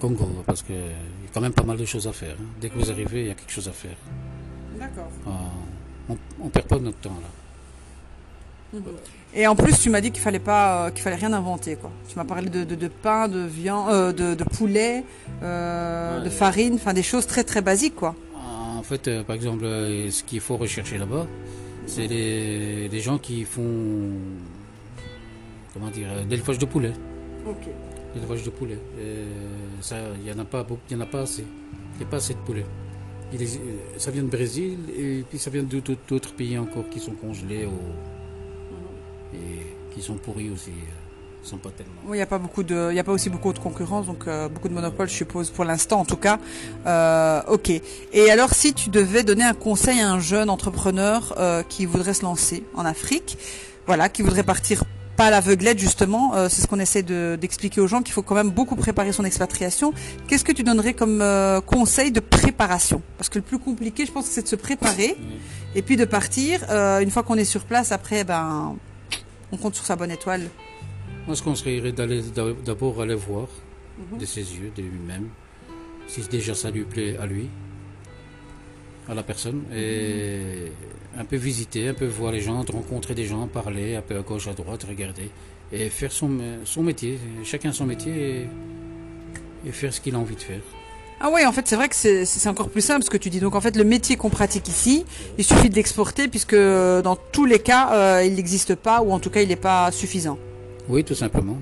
Congo, 0.00 0.28
parce 0.46 0.62
qu'il 0.62 0.76
y 0.76 0.78
a 0.78 1.30
quand 1.34 1.40
même 1.40 1.52
pas 1.52 1.64
mal 1.64 1.76
de 1.76 1.84
choses 1.84 2.06
à 2.06 2.12
faire. 2.12 2.36
hein. 2.40 2.44
Dès 2.60 2.68
que 2.70 2.78
vous 2.78 2.90
arrivez, 2.90 3.22
il 3.22 3.26
y 3.26 3.30
a 3.30 3.34
quelque 3.34 3.50
chose 3.52 3.68
à 3.68 3.72
faire. 3.72 3.96
D'accord. 4.78 5.10
Euh, 5.26 6.14
on 6.40 6.44
ne 6.44 6.50
perd 6.50 6.66
pas 6.66 6.78
notre 6.78 6.98
temps 6.98 7.10
là. 7.20 7.28
Et 9.34 9.46
en 9.46 9.54
plus, 9.56 9.78
tu 9.78 9.90
m'as 9.90 10.00
dit 10.00 10.10
qu'il 10.10 10.22
fallait 10.22 10.38
pas, 10.38 10.86
euh, 10.86 10.90
qu'il 10.90 11.02
fallait 11.02 11.16
rien 11.16 11.32
inventer, 11.32 11.76
quoi. 11.76 11.90
Tu 12.08 12.16
m'as 12.16 12.24
parlé 12.24 12.48
de, 12.50 12.64
de, 12.64 12.74
de 12.74 12.88
pain, 12.88 13.28
de 13.28 13.40
viande, 13.40 13.90
euh, 13.90 14.12
de, 14.12 14.34
de 14.34 14.44
poulet, 14.44 15.04
euh, 15.42 16.18
Ouais. 16.18 16.24
de 16.24 16.30
farine, 16.30 16.74
enfin 16.74 16.92
des 16.94 17.02
choses 17.02 17.26
très 17.26 17.44
très 17.44 17.60
basiques, 17.62 17.94
quoi. 17.96 18.14
En 18.34 18.82
fait, 18.82 19.22
par 19.24 19.36
exemple, 19.36 19.64
ce 19.64 20.22
qu'il 20.22 20.40
faut 20.40 20.56
rechercher 20.56 20.98
là-bas, 20.98 21.26
c'est 21.86 22.06
les, 22.06 22.88
les 22.88 23.00
gens 23.00 23.18
qui 23.18 23.44
font, 23.44 24.10
comment 25.74 25.90
dire, 25.90 26.08
l'élevage 26.28 26.58
de 26.58 26.66
poulet. 26.66 26.92
Ok. 27.46 27.68
L'élevage 28.14 28.42
de 28.44 28.50
poulet. 28.50 28.78
Ça, 29.80 29.96
il 30.22 30.28
y 30.28 30.32
en 30.32 30.38
a 30.38 30.44
pas 30.44 30.66
il 30.90 30.94
y 30.94 30.96
en 30.96 31.02
a 31.02 31.06
pas 31.06 31.20
assez. 31.22 31.42
Il 31.94 31.98
n'y 31.98 32.04
a 32.04 32.08
pas 32.08 32.16
assez 32.18 32.34
de 32.34 32.38
poulet. 32.38 32.64
Il 33.32 33.40
ça 33.98 34.10
vient 34.10 34.22
de 34.22 34.28
Brésil 34.30 34.78
et 34.96 35.22
puis 35.28 35.38
ça 35.38 35.50
vient 35.50 35.62
d'autres 35.62 36.32
pays 36.34 36.56
encore 36.56 36.88
qui 36.88 36.98
sont 37.00 37.12
congelés 37.12 37.66
ou- 37.66 38.17
et 39.34 39.66
qui 39.94 40.02
sont 40.02 40.14
pourris 40.14 40.50
aussi. 40.50 40.70
euh, 40.70 40.94
sont 41.44 41.56
pas 41.56 41.70
tellement. 41.70 41.92
Oui, 42.04 42.16
il 42.16 42.20
n'y 42.20 42.22
a 42.22 42.26
pas 42.26 42.36
beaucoup 42.38 42.62
de, 42.62 42.88
il 42.90 42.96
y 42.96 42.98
a 42.98 43.04
pas 43.04 43.12
aussi 43.12 43.30
beaucoup 43.30 43.52
de 43.54 43.58
concurrence, 43.58 44.06
donc 44.06 44.26
euh, 44.26 44.48
beaucoup 44.50 44.68
de 44.68 44.74
monopoles, 44.74 45.08
je 45.08 45.14
suppose, 45.14 45.48
pour 45.50 45.64
l'instant, 45.64 46.00
en 46.00 46.04
tout 46.04 46.16
cas. 46.16 46.38
Euh, 46.86 47.40
ok. 47.48 47.70
Et 48.12 48.30
alors, 48.30 48.52
si 48.52 48.74
tu 48.74 48.90
devais 48.90 49.22
donner 49.22 49.44
un 49.44 49.54
conseil 49.54 49.98
à 50.00 50.10
un 50.10 50.20
jeune 50.20 50.50
entrepreneur 50.50 51.34
euh, 51.38 51.62
qui 51.62 51.86
voudrait 51.86 52.12
se 52.12 52.22
lancer 52.22 52.64
en 52.74 52.84
Afrique, 52.84 53.38
voilà, 53.86 54.10
qui 54.10 54.20
voudrait 54.20 54.42
partir 54.42 54.84
pas 55.16 55.26
à 55.26 55.30
l'aveuglette 55.30 55.78
justement, 55.78 56.34
euh, 56.34 56.48
c'est 56.50 56.60
ce 56.60 56.66
qu'on 56.66 56.78
essaie 56.80 57.02
de- 57.02 57.38
d'expliquer 57.40 57.80
aux 57.80 57.86
gens 57.88 58.02
qu'il 58.02 58.12
faut 58.12 58.22
quand 58.22 58.34
même 58.34 58.50
beaucoup 58.50 58.76
préparer 58.76 59.12
son 59.12 59.24
expatriation. 59.24 59.94
Qu'est-ce 60.26 60.44
que 60.44 60.52
tu 60.52 60.62
donnerais 60.64 60.92
comme 60.92 61.22
euh, 61.22 61.60
conseil 61.62 62.12
de 62.12 62.20
préparation? 62.20 63.00
Parce 63.16 63.28
que 63.30 63.38
le 63.38 63.44
plus 63.44 63.58
compliqué, 63.58 64.04
je 64.04 64.12
pense, 64.12 64.26
c'est 64.26 64.42
de 64.42 64.48
se 64.48 64.56
préparer 64.56 65.16
et 65.74 65.82
puis 65.82 65.96
de 65.96 66.04
partir. 66.04 66.60
Euh, 66.68 67.00
une 67.00 67.10
fois 67.10 67.22
qu'on 67.22 67.36
est 67.36 67.44
sur 67.44 67.64
place, 67.64 67.90
après, 67.90 68.22
ben, 68.24 68.76
on 69.52 69.56
compte 69.56 69.74
sur 69.74 69.84
sa 69.84 69.96
bonne 69.96 70.10
étoile. 70.10 70.48
Moi, 71.26 71.34
je 71.34 71.42
conseillerais 71.42 71.92
d'aller 71.92 72.22
d'a- 72.22 72.52
d'abord 72.64 73.00
aller 73.02 73.14
voir 73.14 73.48
de 74.18 74.24
ses 74.24 74.40
yeux, 74.56 74.70
de 74.76 74.82
lui-même, 74.82 75.28
si 76.06 76.20
déjà 76.28 76.54
ça 76.54 76.70
lui 76.70 76.84
plaît 76.84 77.16
à 77.18 77.26
lui, 77.26 77.48
à 79.08 79.14
la 79.14 79.22
personne, 79.22 79.64
et 79.74 80.70
un 81.16 81.24
peu 81.24 81.36
visiter, 81.36 81.88
un 81.88 81.94
peu 81.94 82.06
voir 82.06 82.30
les 82.32 82.40
gens, 82.40 82.62
rencontrer 82.62 83.14
des 83.14 83.24
gens, 83.24 83.46
parler 83.48 83.96
un 83.96 84.02
peu 84.02 84.16
à 84.16 84.20
gauche, 84.22 84.46
à 84.48 84.52
droite, 84.52 84.84
regarder, 84.88 85.30
et 85.72 85.88
faire 85.90 86.12
son, 86.12 86.28
métier, 86.82 87.18
chacun 87.44 87.72
son 87.72 87.86
métier, 87.86 88.46
et 89.66 89.72
faire 89.72 89.92
ce 89.92 90.00
qu'il 90.00 90.14
a 90.14 90.18
envie 90.18 90.36
de 90.36 90.40
faire. 90.42 90.60
Ah 91.20 91.30
oui, 91.32 91.44
en 91.44 91.50
fait, 91.52 91.66
c'est 91.66 91.74
vrai 91.76 91.88
que 91.88 91.96
c'est 91.96 92.48
encore 92.48 92.68
plus 92.70 92.80
simple 92.80 93.04
ce 93.04 93.10
que 93.10 93.16
tu 93.16 93.28
dis. 93.28 93.40
Donc, 93.40 93.54
en 93.56 93.60
fait, 93.60 93.76
le 93.76 93.82
métier 93.84 94.16
qu'on 94.16 94.30
pratique 94.30 94.68
ici, 94.68 95.04
il 95.36 95.44
suffit 95.44 95.68
de 95.68 95.74
l'exporter 95.74 96.28
puisque 96.28 96.52
euh, 96.54 97.02
dans 97.02 97.16
tous 97.16 97.44
les 97.44 97.58
cas, 97.58 97.90
euh, 97.92 98.24
il 98.24 98.34
n'existe 98.34 98.76
pas 98.76 99.02
ou 99.02 99.10
en 99.12 99.18
tout 99.18 99.28
cas, 99.30 99.40
il 99.42 99.48
n'est 99.48 99.56
pas 99.56 99.90
suffisant. 99.90 100.38
Oui, 100.88 101.02
tout 101.02 101.16
simplement. 101.16 101.58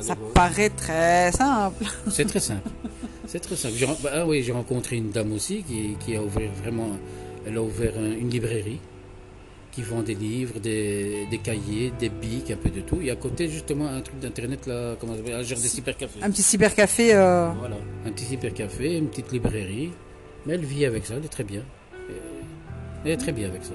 Ça 0.00 0.14
paraît 0.34 0.70
très 0.70 1.32
simple. 1.32 1.84
C'est 2.10 2.24
très 2.26 2.40
simple. 2.40 2.68
C'est 3.26 3.40
très 3.40 3.56
simple. 3.56 3.74
Bah, 4.02 4.10
ah 4.14 4.26
oui, 4.26 4.42
j'ai 4.42 4.52
rencontré 4.52 4.96
une 4.96 5.10
dame 5.10 5.32
aussi 5.32 5.62
qui, 5.62 5.96
qui 6.04 6.16
a 6.16 6.22
ouvert 6.22 6.50
vraiment. 6.62 6.90
Elle 7.46 7.56
a 7.56 7.62
ouvert 7.62 7.92
un- 7.98 8.12
une 8.12 8.30
librairie 8.30 8.80
qui 9.70 9.82
vend 9.82 10.02
des 10.02 10.14
livres, 10.14 10.58
des, 10.60 11.26
des 11.30 11.38
cahiers, 11.38 11.92
des 11.98 12.08
bics, 12.08 12.50
un 12.50 12.56
peu 12.56 12.70
de 12.70 12.80
tout. 12.80 13.00
Et 13.02 13.10
à 13.10 13.16
côté, 13.16 13.48
justement, 13.48 13.86
un 13.86 14.00
truc 14.00 14.18
d'internet 14.18 14.66
là, 14.66 14.96
comment 14.98 15.12
ça 15.12 15.18
s'appelle 15.18 15.36
Elle 15.38 15.44
gère 15.44 15.58
des 15.58 15.68
cybercafés. 15.68 16.20
Un 16.22 16.30
petit 16.30 16.42
cybercafé. 16.42 17.14
Euh... 17.14 17.50
Voilà, 17.58 17.76
un 18.06 18.10
petit 18.10 18.24
cybercafé, 18.24 18.96
une 18.96 19.08
petite 19.08 19.32
librairie. 19.32 19.90
Mais 20.46 20.54
elle 20.54 20.64
vit 20.64 20.84
avec 20.84 21.04
ça, 21.06 21.14
elle 21.16 21.24
est 21.24 21.28
très 21.28 21.44
bien. 21.44 21.62
Elle 23.04 23.12
est 23.12 23.16
très 23.16 23.32
bien 23.32 23.48
avec 23.48 23.64
ça. 23.64 23.74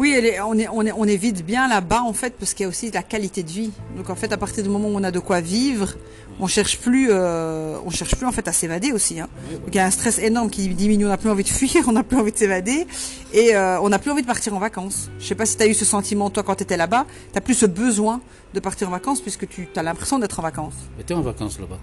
Oui, 0.00 0.16
on, 0.42 1.06
est, 1.06 1.42
bien 1.42 1.68
là-bas 1.68 2.00
en 2.00 2.14
fait 2.14 2.32
parce 2.38 2.54
qu'il 2.54 2.64
y 2.64 2.66
a 2.66 2.70
aussi 2.70 2.90
la 2.90 3.02
qualité 3.02 3.42
de 3.42 3.50
vie. 3.50 3.70
Donc 3.98 4.08
en 4.08 4.14
fait, 4.14 4.32
à 4.32 4.38
partir 4.38 4.64
du 4.64 4.70
moment 4.70 4.88
où 4.88 4.92
on 4.94 5.04
a 5.04 5.10
de 5.10 5.18
quoi 5.18 5.42
vivre, 5.42 5.94
on 6.40 6.46
cherche 6.46 6.78
plus, 6.78 7.08
euh, 7.10 7.76
on 7.84 7.90
cherche 7.90 8.16
plus 8.16 8.24
en 8.24 8.32
fait 8.32 8.48
à 8.48 8.52
s'évader 8.52 8.92
aussi. 8.92 9.20
Hein. 9.20 9.28
Donc 9.52 9.68
il 9.68 9.74
y 9.74 9.78
a 9.78 9.84
un 9.84 9.90
stress 9.90 10.18
énorme 10.18 10.48
qui 10.48 10.66
diminue. 10.68 11.04
On 11.04 11.10
n'a 11.10 11.18
plus 11.18 11.28
envie 11.28 11.42
de 11.44 11.50
fuir, 11.50 11.84
on 11.86 11.92
n'a 11.92 12.02
plus 12.02 12.16
envie 12.16 12.32
de 12.32 12.38
s'évader 12.38 12.86
et 13.34 13.54
euh, 13.54 13.78
on 13.82 13.90
n'a 13.90 13.98
plus 13.98 14.10
envie 14.10 14.22
de 14.22 14.26
partir 14.26 14.54
en 14.54 14.58
vacances. 14.58 15.10
Je 15.18 15.26
sais 15.26 15.34
pas 15.34 15.44
si 15.44 15.58
tu 15.58 15.64
as 15.64 15.66
eu 15.66 15.74
ce 15.74 15.84
sentiment 15.84 16.30
toi 16.30 16.44
quand 16.44 16.54
tu 16.54 16.62
étais 16.62 16.78
là-bas. 16.78 17.04
T'as 17.34 17.42
plus 17.42 17.52
ce 17.52 17.66
besoin 17.66 18.22
de 18.54 18.60
partir 18.60 18.88
en 18.88 18.92
vacances 18.92 19.20
puisque 19.20 19.46
tu 19.48 19.68
as 19.76 19.82
l'impression 19.82 20.18
d'être 20.18 20.40
en 20.40 20.42
vacances. 20.42 20.88
Mais 20.96 21.04
tu 21.04 21.12
es 21.12 21.16
en 21.16 21.20
vacances 21.20 21.60
là-bas. 21.60 21.78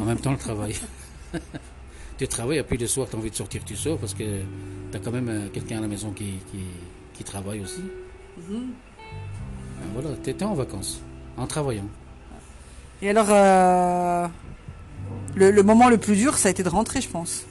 En 0.00 0.06
même 0.06 0.18
temps, 0.18 0.32
le 0.32 0.38
travail. 0.38 0.74
tu 2.16 2.26
travailles, 2.28 2.58
et 2.60 2.62
puis 2.62 2.78
le 2.78 2.86
soir, 2.86 3.08
tu 3.10 3.16
as 3.16 3.18
envie 3.18 3.30
de 3.30 3.36
sortir, 3.36 3.62
tu 3.62 3.76
sors 3.76 3.98
parce 3.98 4.14
que 4.14 4.24
tu 4.90 4.96
as 4.96 5.00
quand 5.00 5.12
même 5.12 5.28
euh, 5.28 5.48
quelqu'un 5.52 5.78
à 5.78 5.80
la 5.82 5.88
maison 5.88 6.12
qui, 6.12 6.38
qui 7.18 7.24
travaille 7.24 7.60
aussi. 7.60 7.82
Ben 8.48 8.62
Voilà, 9.92 10.10
tu 10.22 10.30
étais 10.30 10.44
en 10.44 10.54
vacances, 10.54 11.00
en 11.36 11.46
travaillant. 11.46 11.88
Et 13.02 13.10
alors, 13.10 13.26
euh, 13.30 14.26
le, 15.34 15.50
le 15.50 15.62
moment 15.62 15.88
le 15.88 15.98
plus 15.98 16.16
dur, 16.16 16.38
ça 16.38 16.48
a 16.48 16.50
été 16.50 16.62
de 16.62 16.68
rentrer, 16.68 17.00
je 17.00 17.08
pense. 17.08 17.44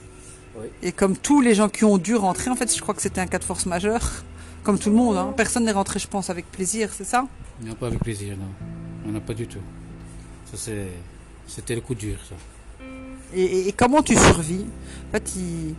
Oui. 0.58 0.68
Et 0.82 0.92
comme 0.92 1.16
tous 1.18 1.42
les 1.42 1.54
gens 1.54 1.70
qui 1.70 1.84
ont 1.86 1.98
dû 1.98 2.16
rentrer, 2.16 2.50
en 2.50 2.56
fait, 2.56 2.74
je 2.76 2.82
crois 2.82 2.96
que 2.96 3.02
c'était 3.02 3.22
un 3.22 3.28
cas 3.28 3.40
de 3.40 3.44
force 3.44 3.66
majeure. 3.66 4.10
Comme 4.64 4.78
tout 4.80 4.90
le 4.90 4.96
monde, 4.98 5.16
hein. 5.16 5.34
personne 5.38 5.64
n'est 5.64 5.72
rentré, 5.72 5.98
je 5.98 6.10
pense, 6.10 6.30
avec 6.30 6.52
plaisir, 6.52 6.90
c'est 6.92 7.06
ça? 7.06 7.26
Non, 7.62 7.74
pas 7.76 7.88
avec 7.88 8.00
plaisir, 8.00 8.36
non. 8.38 8.50
On 9.08 9.12
n'a 9.14 9.22
pas 9.22 9.34
du 9.34 9.48
tout. 9.48 9.62
Ça, 10.52 10.58
c'est, 10.58 10.88
c'était 11.48 11.74
le 11.76 11.80
coup 11.80 11.96
dur, 11.96 12.18
ça. 12.28 12.36
et, 13.34 13.42
et- 13.44 13.68
et 13.70 13.72
comment 13.72 14.02
tu 14.04 14.14
survis? 14.18 14.66
En 15.08 15.12
fait, 15.14 15.36
il- 15.38 15.74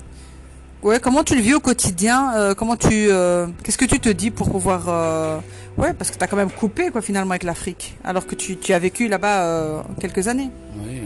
ouais, 0.83 1.01
comment 1.01 1.25
tu 1.25 1.35
le 1.35 1.41
vis 1.41 1.55
au 1.55 1.61
quotidien 1.61 2.33
euh, 2.37 2.55
Comment 2.55 2.77
tu, 2.77 2.89
euh, 2.93 3.47
qu'est-ce 3.63 3.79
que 3.79 3.85
tu 3.85 4.01
te 4.01 4.09
dis 4.09 4.31
pour 4.31 4.51
pouvoir, 4.51 4.85
euh, 4.89 5.39
ouais, 5.77 5.93
parce 5.95 6.11
que 6.11 6.17
tu 6.19 6.25
as 6.25 6.27
quand 6.27 6.37
même 6.37 6.51
coupé 6.51 6.91
quoi 6.91 7.03
finalement 7.03 7.31
avec 7.33 7.43
l'Afrique, 7.45 7.97
alors 8.05 8.27
que 8.27 8.35
tu, 8.35 8.57
tu 8.57 8.73
as 8.73 8.79
vécu 8.79 9.09
là-bas 9.09 9.43
euh, 9.45 9.81
quelques 10.01 10.29
années. 10.29 10.51
Oui, 10.77 11.01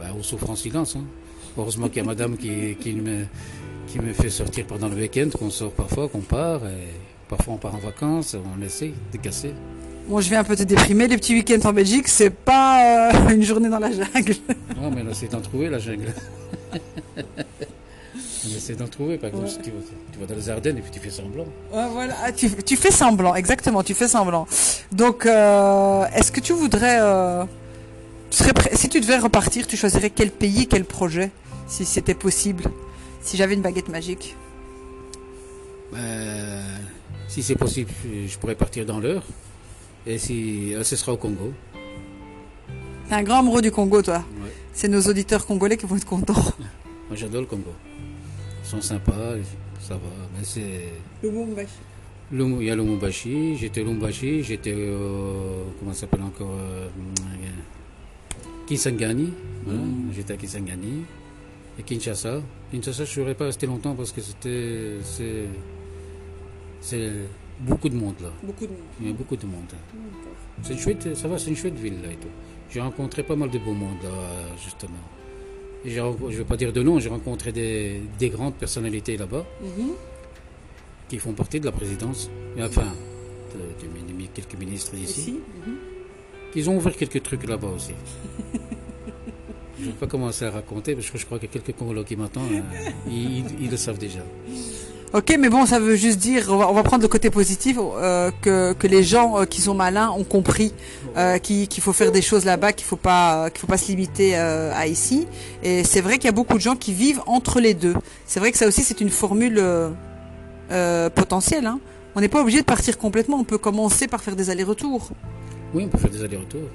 bah, 0.00 0.06
on 0.18 0.22
souffre 0.22 0.50
en 0.50 0.56
silence. 0.56 0.96
hein. 0.96 1.04
Heureusement 1.56 1.88
qu'il 1.88 1.98
y 1.98 2.00
a 2.00 2.04
madame 2.04 2.36
qui, 2.36 2.76
qui, 2.80 2.92
me, 2.94 3.24
qui 3.86 3.98
me 4.00 4.12
fait 4.12 4.30
sortir 4.30 4.66
pendant 4.66 4.88
le 4.88 4.96
week-end, 4.96 5.28
qu'on 5.38 5.50
sort 5.50 5.70
parfois, 5.72 6.08
qu'on 6.08 6.18
part. 6.20 6.62
Et 6.66 6.88
parfois 7.28 7.54
on 7.54 7.58
part 7.58 7.74
en 7.74 7.78
vacances, 7.78 8.34
on 8.58 8.60
essaie 8.62 8.92
de 9.12 9.18
casser. 9.18 9.54
Bon, 10.08 10.20
je 10.20 10.28
vais 10.28 10.36
un 10.36 10.44
peu 10.44 10.54
te 10.56 10.64
déprimer. 10.64 11.06
Les 11.08 11.16
petits 11.16 11.32
week-ends 11.34 11.66
en 11.68 11.72
Belgique, 11.72 12.08
c'est 12.08 12.28
pas 12.30 13.10
euh, 13.14 13.28
une 13.34 13.42
journée 13.42 13.68
dans 13.70 13.78
la 13.78 13.90
jungle. 13.90 14.34
Non, 14.76 14.90
mais 14.90 15.02
on 15.06 15.10
essaie 15.10 15.28
d'en 15.28 15.40
trouver 15.40 15.70
la 15.70 15.78
jungle. 15.78 16.12
on 18.46 18.56
essaie 18.56 18.74
d'en 18.74 18.88
trouver, 18.88 19.16
par 19.18 19.30
exemple, 19.30 19.48
si 19.48 19.58
tu, 19.58 19.70
vas, 19.70 19.76
tu 20.12 20.18
vas 20.18 20.26
dans 20.26 20.34
les 20.34 20.48
Ardennes 20.50 20.78
et 20.78 20.80
puis 20.80 20.90
tu 20.90 21.00
fais 21.00 21.10
semblant. 21.10 21.44
Ouais, 21.72 21.88
voilà. 21.92 22.14
Ah, 22.22 22.32
tu, 22.32 22.50
tu 22.50 22.76
fais 22.76 22.90
semblant, 22.90 23.34
exactement, 23.34 23.82
tu 23.82 23.94
fais 23.94 24.08
semblant. 24.08 24.46
Donc, 24.92 25.26
euh, 25.26 26.04
est-ce 26.14 26.30
que 26.32 26.40
tu 26.40 26.52
voudrais... 26.52 26.98
euh, 27.00 27.44
tu 28.30 28.38
serais 28.38 28.52
prêt- 28.52 28.74
si 28.76 28.88
tu 28.88 29.00
devais 29.00 29.18
repartir, 29.18 29.66
tu 29.66 29.76
choisirais 29.76 30.10
quel 30.10 30.30
pays, 30.30 30.66
quel 30.66 30.84
projet, 30.84 31.30
si 31.68 31.84
c'était 31.84 32.14
possible 32.14 32.64
Si 33.22 33.36
j'avais 33.36 33.54
une 33.54 33.62
baguette 33.62 33.88
magique? 33.88 34.34
Euh, 35.94 36.62
si 37.28 37.42
c'est 37.42 37.54
possible, 37.56 37.90
je 38.26 38.36
pourrais 38.38 38.54
partir 38.56 38.84
dans 38.84 38.98
l'heure. 39.00 39.22
Et 40.06 40.18
si 40.18 40.74
euh, 40.74 40.82
ce 40.84 40.96
sera 40.96 41.12
au 41.12 41.16
Congo. 41.16 41.52
T'es 43.08 43.14
un 43.14 43.22
grand 43.22 43.38
amoureux 43.38 43.62
du 43.62 43.70
Congo, 43.70 44.02
toi. 44.02 44.16
Ouais. 44.42 44.52
C'est 44.72 44.88
nos 44.88 45.00
auditeurs 45.02 45.46
congolais 45.46 45.76
qui 45.76 45.86
vont 45.86 45.96
être 45.96 46.04
contents. 46.06 46.34
Moi 47.08 47.14
j'adore 47.16 47.42
le 47.42 47.46
Congo. 47.46 47.70
Ils 48.64 48.68
sont 48.68 48.80
sympas, 48.80 49.34
ça 49.78 49.94
va. 49.94 50.00
Mais 50.36 50.42
c'est. 50.44 50.88
Lumu- 52.32 52.60
Il 52.62 52.66
y 52.66 52.70
a 52.70 52.74
Lumumbashi, 52.76 53.56
j'étais 53.58 53.82
Lumumbashi, 53.84 54.42
j'étais 54.42 54.72
au. 54.74 55.66
Comment 55.78 55.92
ça 55.92 56.00
s'appelle 56.00 56.22
encore 56.22 56.50
euh, 56.58 56.88
Kisangani. 58.66 59.32
voilà, 59.64 59.80
J'étais 60.14 60.32
à 60.32 60.36
Kisangani. 60.36 61.02
Et 61.78 61.82
Kinshasa. 61.82 62.40
Kinshasa, 62.70 63.04
je 63.04 63.20
ne 63.20 63.24
serais 63.24 63.34
pas 63.34 63.46
resté 63.46 63.66
longtemps 63.66 63.94
parce 63.94 64.12
que 64.12 64.20
c'était. 64.20 64.94
C'est. 65.02 65.44
C'est 66.80 67.10
beaucoup 67.60 67.88
de 67.88 67.96
monde 67.96 68.14
là. 68.22 68.28
Beaucoup 68.42 68.64
de 68.66 68.70
monde. 68.70 68.80
Il 69.00 69.06
y 69.08 69.10
a 69.10 69.12
beaucoup 69.12 69.36
de 69.36 69.46
monde. 69.46 69.72
C'est 70.62 70.72
une 70.74 70.78
chouette, 70.78 71.16
ça 71.16 71.28
va, 71.28 71.38
c'est 71.38 71.50
une 71.50 71.56
chouette 71.56 71.74
ville 71.78 72.00
là 72.02 72.12
et 72.12 72.16
tout. 72.16 72.28
J'ai 72.70 72.80
rencontré 72.80 73.22
pas 73.22 73.36
mal 73.36 73.50
de 73.50 73.58
beau 73.58 73.72
monde 73.72 73.96
là, 74.02 74.10
justement. 74.62 74.92
Je 75.84 76.00
ne 76.00 76.36
vais 76.36 76.44
pas 76.44 76.56
dire 76.56 76.72
de 76.72 76.82
nom, 76.82 76.98
j'ai 76.98 77.08
rencontré 77.10 77.52
des, 77.52 78.00
des 78.18 78.30
grandes 78.30 78.54
personnalités 78.54 79.16
là-bas. 79.16 79.44
Qui 81.08 81.18
font 81.18 81.32
partie 81.32 81.60
de 81.60 81.66
la 81.66 81.72
présidence, 81.72 82.30
et 82.56 82.62
enfin, 82.62 82.82
de- 83.54 83.58
de- 83.86 84.22
de- 84.22 84.28
quelques 84.34 84.58
ministres 84.58 84.94
ici, 84.94 85.38
qui 86.52 86.66
ont 86.68 86.76
ouvert 86.76 86.96
quelques 86.96 87.22
trucs 87.22 87.46
là-bas 87.46 87.68
aussi. 87.76 87.92
je 89.78 89.82
ne 89.84 89.86
vais 89.90 89.98
pas 89.98 90.06
commencer 90.06 90.46
à 90.46 90.50
raconter, 90.50 90.94
parce 90.94 91.10
que 91.10 91.18
je 91.18 91.26
crois 91.26 91.38
qu'il 91.38 91.48
y 91.48 91.50
a 91.50 91.60
quelques 91.60 91.76
Congolais 91.78 92.04
qui 92.04 92.16
m'entendent, 92.16 92.50
ils, 93.06 93.38
ils- 93.40 93.44
ils 93.64 93.70
le 93.70 93.76
savent 93.76 93.98
déjà. 93.98 94.20
Ok, 95.14 95.36
mais 95.38 95.48
bon, 95.48 95.64
ça 95.64 95.78
veut 95.78 95.94
juste 95.94 96.18
dire, 96.18 96.46
on 96.50 96.72
va, 96.72 96.82
prendre 96.82 97.02
le 97.02 97.08
côté 97.08 97.30
positif, 97.30 97.78
euh, 97.78 98.32
que, 98.42 98.72
que 98.72 98.88
les 98.88 99.04
gens 99.04 99.38
euh, 99.38 99.44
qui 99.44 99.60
sont 99.60 99.72
malins 99.72 100.10
ont 100.10 100.24
compris 100.24 100.74
euh, 101.16 101.38
qu'il 101.38 101.68
faut 101.80 101.92
faire 101.92 102.10
des 102.10 102.20
choses 102.20 102.44
là-bas, 102.44 102.72
qu'il 102.72 102.84
faut 102.84 102.96
pas 102.96 103.48
qu'il 103.50 103.60
faut 103.60 103.68
pas 103.68 103.76
se 103.76 103.86
limiter 103.92 104.34
à 104.34 104.88
ici. 104.88 105.28
Et 105.62 105.84
c'est 105.84 106.00
vrai 106.00 106.14
qu'il 106.14 106.24
y 106.24 106.30
a 106.30 106.32
beaucoup 106.32 106.54
de 106.54 106.60
gens 106.60 106.74
qui 106.74 106.92
vivent 106.92 107.20
entre 107.26 107.60
les 107.60 107.74
deux. 107.74 107.94
C'est 108.26 108.40
vrai 108.40 108.50
que 108.50 108.58
ça 108.58 108.66
aussi 108.66 108.82
c'est 108.82 109.00
une 109.00 109.08
formule 109.08 109.62
potentielle. 111.14 111.66
Hein. 111.66 111.78
On 112.16 112.20
n'est 112.20 112.28
pas 112.28 112.40
obligé 112.40 112.58
de 112.58 112.66
partir 112.66 112.98
complètement. 112.98 113.36
On 113.36 113.44
peut 113.44 113.58
commencer 113.58 114.08
par 114.08 114.20
faire 114.20 114.34
des 114.34 114.50
allers-retours. 114.50 115.10
Oui, 115.74 115.84
on 115.84 115.88
peut 115.88 115.98
faire 115.98 116.10
des 116.10 116.24
allers-retours, 116.24 116.68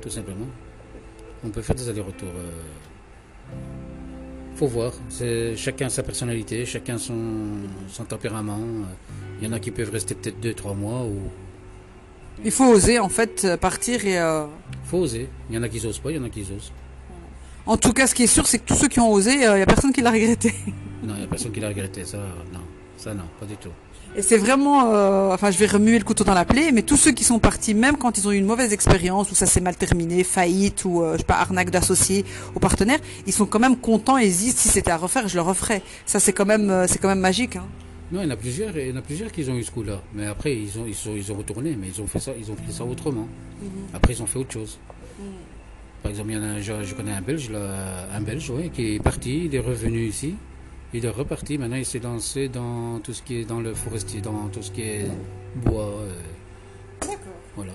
tout 0.00 0.10
simplement. 0.10 0.46
On 1.44 1.50
peut 1.50 1.60
faire 1.60 1.76
des 1.76 1.86
allers-retours. 1.90 2.32
Euh, 4.54 4.58
faut 4.58 4.66
voir. 4.66 4.92
C'est 5.08 5.56
chacun 5.56 5.88
sa 5.88 6.02
personnalité, 6.02 6.64
chacun 6.64 6.98
son, 6.98 7.14
son 7.88 8.04
tempérament. 8.04 8.60
Il 9.40 9.46
y 9.46 9.50
en 9.50 9.52
a 9.52 9.60
qui 9.60 9.70
peuvent 9.70 9.90
rester 9.90 10.14
peut-être 10.14 10.40
deux, 10.40 10.54
trois 10.54 10.74
mois 10.74 11.02
ou 11.02 11.18
Il 12.44 12.50
faut 12.50 12.66
oser 12.66 12.98
en 12.98 13.08
fait 13.08 13.44
euh, 13.44 13.56
partir 13.56 14.04
et 14.06 14.18
euh, 14.18 14.46
faut 14.84 14.98
oser. 14.98 15.28
Il 15.50 15.56
y 15.56 15.58
en 15.58 15.62
a 15.62 15.68
qui 15.68 15.84
osent 15.86 15.98
pas, 15.98 16.10
il 16.10 16.16
y 16.16 16.20
en 16.20 16.24
a 16.24 16.30
qui 16.30 16.42
osent. 16.42 16.72
en 17.66 17.76
tout 17.76 17.92
cas, 17.92 18.06
ce 18.06 18.14
qui 18.14 18.24
est 18.24 18.28
sûr, 18.28 18.46
c'est 18.46 18.58
que 18.58 18.66
tous 18.66 18.74
ceux 18.74 18.88
qui 18.88 19.00
ont 19.00 19.10
osé, 19.10 19.34
il 19.34 19.40
y 19.40 19.44
a 19.44 19.66
personne 19.66 19.92
qui 19.92 20.02
l'a 20.02 20.10
regretté. 20.10 20.52
Non, 21.02 21.14
il 21.16 21.18
n'y 21.18 21.24
a 21.24 21.28
personne 21.28 21.52
qui 21.52 21.60
l'a 21.60 21.68
regretté. 21.68 22.04
Ça, 22.04 22.16
non. 22.50 22.60
Ça, 22.96 23.12
non, 23.12 23.24
pas 23.38 23.44
du 23.44 23.56
tout. 23.58 23.68
Et 24.16 24.22
c'est 24.22 24.36
vraiment, 24.36 24.92
euh, 24.94 25.32
enfin, 25.32 25.50
je 25.50 25.58
vais 25.58 25.66
remuer 25.66 25.98
le 25.98 26.04
couteau 26.04 26.22
dans 26.22 26.34
la 26.34 26.44
plaie, 26.44 26.70
mais 26.70 26.82
tous 26.82 26.96
ceux 26.96 27.10
qui 27.10 27.24
sont 27.24 27.40
partis, 27.40 27.74
même 27.74 27.96
quand 27.96 28.16
ils 28.16 28.28
ont 28.28 28.32
eu 28.32 28.36
une 28.36 28.46
mauvaise 28.46 28.72
expérience, 28.72 29.32
où 29.32 29.34
ça 29.34 29.46
s'est 29.46 29.60
mal 29.60 29.74
terminé, 29.76 30.22
faillite 30.22 30.84
ou 30.84 31.02
euh, 31.02 31.14
je 31.14 31.18
sais 31.18 31.24
pas 31.24 31.34
arnaque 31.34 31.70
d'associés 31.70 32.24
aux 32.54 32.60
partenaires, 32.60 33.00
ils 33.26 33.32
sont 33.32 33.46
quand 33.46 33.58
même 33.58 33.76
contents 33.76 34.16
et 34.16 34.26
ils 34.26 34.32
se 34.32 34.38
disent 34.38 34.56
si 34.56 34.68
c'était 34.68 34.92
à 34.92 34.98
refaire, 34.98 35.26
je 35.26 35.34
le 35.34 35.40
referais. 35.42 35.82
Ça 36.06 36.20
c'est 36.20 36.32
quand 36.32 36.46
même, 36.46 36.70
euh, 36.70 36.86
c'est 36.86 36.98
quand 36.98 37.08
même 37.08 37.18
magique. 37.18 37.56
Hein. 37.56 37.64
Non, 38.12 38.20
il 38.20 38.24
y 38.24 38.28
en 38.28 38.30
a 38.30 38.36
plusieurs, 38.36 38.76
il 38.76 38.90
y 38.90 38.92
en 38.92 38.96
a 38.96 39.02
plusieurs 39.02 39.32
qui 39.32 39.50
ont 39.50 39.56
eu 39.56 39.64
ce 39.64 39.72
coup-là. 39.72 40.00
Mais 40.14 40.26
après, 40.26 40.56
ils 40.56 40.78
ont, 40.78 40.84
ils 40.86 40.94
sont, 40.94 41.16
ils 41.16 41.32
ont 41.32 41.36
retourné, 41.36 41.76
mais 41.76 41.88
ils 41.88 42.00
ont 42.00 42.06
fait 42.06 42.20
ça, 42.20 42.30
ils 42.38 42.48
ont 42.52 42.56
fait 42.56 42.70
ça 42.72 42.84
autrement. 42.84 43.26
Après, 43.92 44.12
ils 44.12 44.22
ont 44.22 44.26
fait 44.26 44.38
autre 44.38 44.52
chose. 44.52 44.78
Par 46.02 46.10
exemple, 46.10 46.30
il 46.30 46.36
y 46.36 46.38
en 46.38 46.44
a, 46.44 46.60
je, 46.60 46.84
je 46.84 46.94
connais 46.94 47.12
un 47.12 47.22
Belge, 47.22 47.50
là, 47.50 48.06
un 48.14 48.20
Belge, 48.20 48.50
ouais, 48.50 48.70
qui 48.72 48.94
est 48.94 49.02
parti, 49.02 49.46
il 49.46 49.54
est 49.54 49.60
revenu 49.60 50.06
ici, 50.06 50.34
il 50.98 51.04
est 51.04 51.08
reparti. 51.10 51.58
Maintenant, 51.58 51.76
il 51.76 51.84
s'est 51.86 51.98
lancé 51.98 52.48
dans 52.48 52.98
tout 53.00 53.12
ce 53.12 53.22
qui 53.22 53.40
est 53.40 53.44
dans 53.44 53.60
le 53.60 53.74
forestier, 53.74 54.20
dans 54.20 54.48
tout 54.52 54.62
ce 54.62 54.70
qui 54.70 54.82
est 54.82 55.06
bois. 55.56 55.90
euh, 56.00 56.10
voilà. 57.56 57.72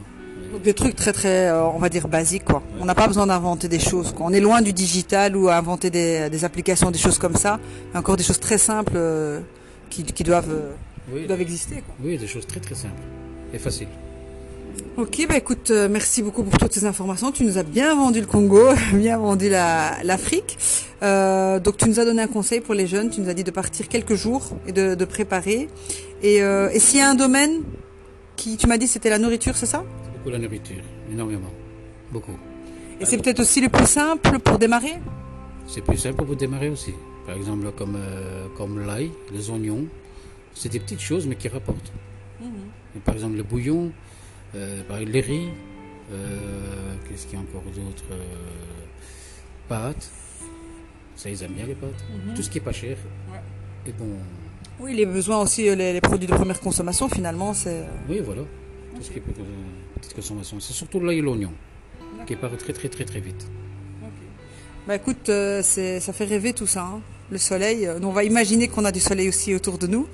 Donc 0.51 0.61
des 0.63 0.73
trucs 0.73 0.95
très 0.95 1.13
très, 1.13 1.47
euh, 1.49 1.63
on 1.67 1.79
va 1.79 1.89
dire 1.89 2.07
basiques 2.07 2.45
quoi. 2.45 2.63
On 2.79 2.85
n'a 2.85 2.95
pas 2.95 3.07
besoin 3.07 3.27
d'inventer 3.27 3.67
des 3.67 3.79
choses. 3.79 4.13
Quoi. 4.13 4.25
On 4.25 4.33
est 4.33 4.39
loin 4.39 4.61
du 4.61 4.73
digital 4.73 5.35
ou 5.35 5.49
à 5.49 5.57
inventer 5.57 5.89
des, 5.89 6.29
des 6.29 6.45
applications, 6.45 6.91
des 6.91 6.97
choses 6.99 7.19
comme 7.19 7.35
ça. 7.35 7.59
Il 7.89 7.93
y 7.93 7.97
a 7.97 7.99
encore 7.99 8.17
des 8.17 8.23
choses 8.23 8.39
très 8.39 8.57
simples 8.57 8.93
euh, 8.95 9.41
qui, 9.89 10.03
qui 10.03 10.23
doivent, 10.23 10.55
Oui, 11.11 11.21
qui 11.21 11.27
doivent 11.27 11.41
exister. 11.41 11.75
Quoi. 11.75 11.93
oui, 12.03 12.17
des 12.17 12.27
choses 12.27 12.47
très 12.47 12.59
très 12.59 12.75
simples 12.75 13.01
et 13.53 13.59
faciles. 13.59 13.89
Ok, 14.97 15.25
bah 15.29 15.37
écoute, 15.37 15.71
euh, 15.71 15.87
merci 15.89 16.21
beaucoup 16.21 16.43
pour 16.43 16.57
toutes 16.59 16.73
ces 16.73 16.85
informations. 16.85 17.31
Tu 17.31 17.43
nous 17.45 17.57
as 17.57 17.63
bien 17.63 17.95
vendu 17.95 18.19
le 18.19 18.25
Congo, 18.27 18.67
bien 18.93 19.17
vendu 19.17 19.47
la- 19.49 19.97
l'Afrique. 20.03 20.57
Euh, 21.03 21.59
donc 21.59 21.77
tu 21.77 21.87
nous 21.87 21.99
as 22.01 22.05
donné 22.05 22.21
un 22.21 22.27
conseil 22.27 22.59
pour 22.59 22.73
les 22.73 22.85
jeunes. 22.85 23.09
Tu 23.09 23.21
nous 23.21 23.29
as 23.29 23.33
dit 23.33 23.45
de 23.45 23.51
partir 23.51 23.87
quelques 23.87 24.15
jours 24.15 24.49
et 24.67 24.73
de, 24.73 24.95
de 24.95 25.05
préparer. 25.05 25.69
Et, 26.21 26.43
euh, 26.43 26.69
et 26.73 26.79
s'il 26.79 26.99
y 26.99 27.01
a 27.01 27.09
un 27.09 27.15
domaine 27.15 27.61
qui, 28.35 28.57
tu 28.57 28.67
m'as 28.67 28.77
dit, 28.77 28.87
c'était 28.87 29.09
la 29.09 29.19
nourriture, 29.19 29.55
c'est 29.55 29.65
ça? 29.65 29.83
Beaucoup 30.17 30.29
la 30.31 30.37
nourriture, 30.39 30.83
énormément, 31.11 31.51
beaucoup. 32.11 32.37
Et 32.99 33.05
c'est 33.05 33.17
peut-être 33.17 33.39
aussi 33.39 33.61
le 33.61 33.69
plus 33.69 33.87
simple 33.87 34.39
pour 34.39 34.57
démarrer? 34.59 34.95
C'est 35.65 35.81
plus 35.81 35.97
simple 35.97 36.25
pour 36.25 36.35
démarrer 36.35 36.67
aussi. 36.69 36.93
Par 37.25 37.37
exemple, 37.37 37.71
comme, 37.77 37.95
euh, 37.95 38.47
comme 38.57 38.85
l'ail, 38.85 39.11
les 39.31 39.49
oignons, 39.49 39.85
c'est 40.53 40.69
des 40.69 40.79
petites 40.81 40.99
choses 40.99 41.25
mais 41.25 41.35
qui 41.35 41.47
rapportent. 41.47 41.91
Et 42.95 42.99
par 42.99 43.13
exemple, 43.13 43.37
le 43.37 43.43
bouillon, 43.43 43.91
euh, 44.55 44.81
riz, 44.89 45.49
euh, 46.11 46.95
qu'est-ce 47.07 47.25
qu'il 47.27 47.37
y 47.37 47.41
a 47.41 47.41
encore 47.41 47.63
d'autre 47.63 48.03
euh, 48.11 48.17
Pâtes, 49.67 50.09
ça 51.15 51.29
ils 51.29 51.43
aiment 51.43 51.53
bien 51.53 51.65
les 51.65 51.75
pâtes. 51.75 52.03
Tout 52.35 52.41
ce 52.41 52.49
qui 52.49 52.57
est 52.57 52.61
pas 52.61 52.71
cher. 52.71 52.97
Et 53.85 53.91
bon, 53.91 54.07
Oui, 54.79 54.93
les 54.95 55.05
besoins 55.05 55.41
aussi, 55.41 55.69
euh, 55.69 55.75
les, 55.75 55.93
les 55.93 56.01
produits 56.01 56.27
de 56.27 56.33
première 56.33 56.59
consommation, 56.59 57.07
finalement, 57.09 57.53
c'est. 57.53 57.83
oui, 58.09 58.19
voilà. 58.23 58.41
Tout 58.95 59.03
ce 59.03 59.11
qui 59.11 59.19
est 59.19 59.23
petite 59.95 60.13
consommation. 60.15 60.59
C'est 60.59 60.73
surtout 60.73 60.99
l'ail 60.99 61.19
et 61.19 61.21
l'oignon 61.21 61.51
qui 62.25 62.35
part 62.35 62.55
très 62.57 62.73
très 62.73 62.89
très 62.89 63.05
très 63.05 63.19
vite. 63.19 63.47
Bah 64.87 64.95
écoute, 64.95 65.29
euh, 65.29 65.61
c'est, 65.63 65.99
ça 65.99 66.13
fait 66.13 66.25
rêver 66.25 66.53
tout 66.53 66.67
ça, 66.67 66.83
hein. 66.83 67.01
le 67.31 67.37
soleil. 67.37 67.87
On 68.01 68.11
va 68.11 68.23
imaginer 68.23 68.67
qu'on 68.67 68.85
a 68.85 68.91
du 68.91 68.99
soleil 68.99 69.29
aussi 69.29 69.53
autour 69.53 69.77
de 69.77 69.87
nous. 69.87 70.07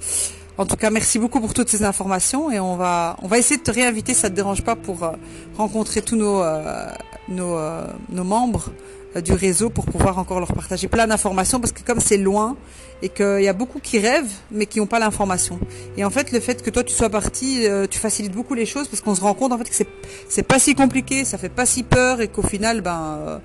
En 0.57 0.65
tout 0.65 0.77
cas, 0.77 0.89
merci 0.89 1.19
beaucoup 1.19 1.41
pour 1.41 1.53
toutes 1.53 1.67
ces 1.69 1.83
informations 1.83 2.49
et 2.49 2.59
on 2.61 2.77
va, 2.77 3.17
on 3.21 3.27
va 3.27 3.37
essayer 3.37 3.57
de 3.57 3.63
te 3.63 3.71
réinviter, 3.71 4.13
ça 4.13 4.29
te 4.29 4.35
dérange 4.35 4.61
pas, 4.63 4.77
pour 4.77 5.03
euh, 5.03 5.11
rencontrer 5.57 6.01
tous 6.01 6.15
nos, 6.15 6.41
euh, 6.41 6.87
nos, 7.27 7.57
euh, 7.57 7.85
nos 8.09 8.23
membres 8.23 8.71
euh, 9.17 9.21
du 9.21 9.33
réseau 9.33 9.69
pour 9.69 9.85
pouvoir 9.85 10.17
encore 10.17 10.39
leur 10.39 10.53
partager 10.53 10.87
plein 10.87 11.07
d'informations 11.07 11.59
parce 11.59 11.73
que 11.73 11.83
comme 11.83 11.99
c'est 11.99 12.15
loin 12.17 12.55
et 13.01 13.09
qu'il 13.09 13.41
y 13.41 13.49
a 13.49 13.53
beaucoup 13.53 13.79
qui 13.79 13.99
rêvent 13.99 14.31
mais 14.49 14.65
qui 14.65 14.79
n'ont 14.79 14.85
pas 14.87 14.99
l'information. 14.99 15.59
Et 15.97 16.05
en 16.05 16.09
fait, 16.09 16.31
le 16.31 16.39
fait 16.39 16.63
que 16.63 16.69
toi 16.69 16.85
tu 16.85 16.93
sois 16.93 17.09
parti, 17.09 17.67
euh, 17.67 17.85
tu 17.89 17.99
facilites 17.99 18.31
beaucoup 18.33 18.53
les 18.53 18.65
choses 18.65 18.87
parce 18.87 19.01
qu'on 19.01 19.13
se 19.15 19.19
rend 19.21 19.33
compte 19.33 19.51
en 19.51 19.57
fait 19.57 19.69
que 19.69 19.75
c'est, 19.75 19.87
c'est 20.29 20.43
pas 20.43 20.57
si 20.59 20.73
compliqué, 20.73 21.25
ça 21.25 21.37
fait 21.37 21.49
pas 21.49 21.65
si 21.65 21.83
peur 21.83 22.21
et 22.21 22.29
qu'au 22.29 22.43
final, 22.43 22.79
ben, 22.79 23.41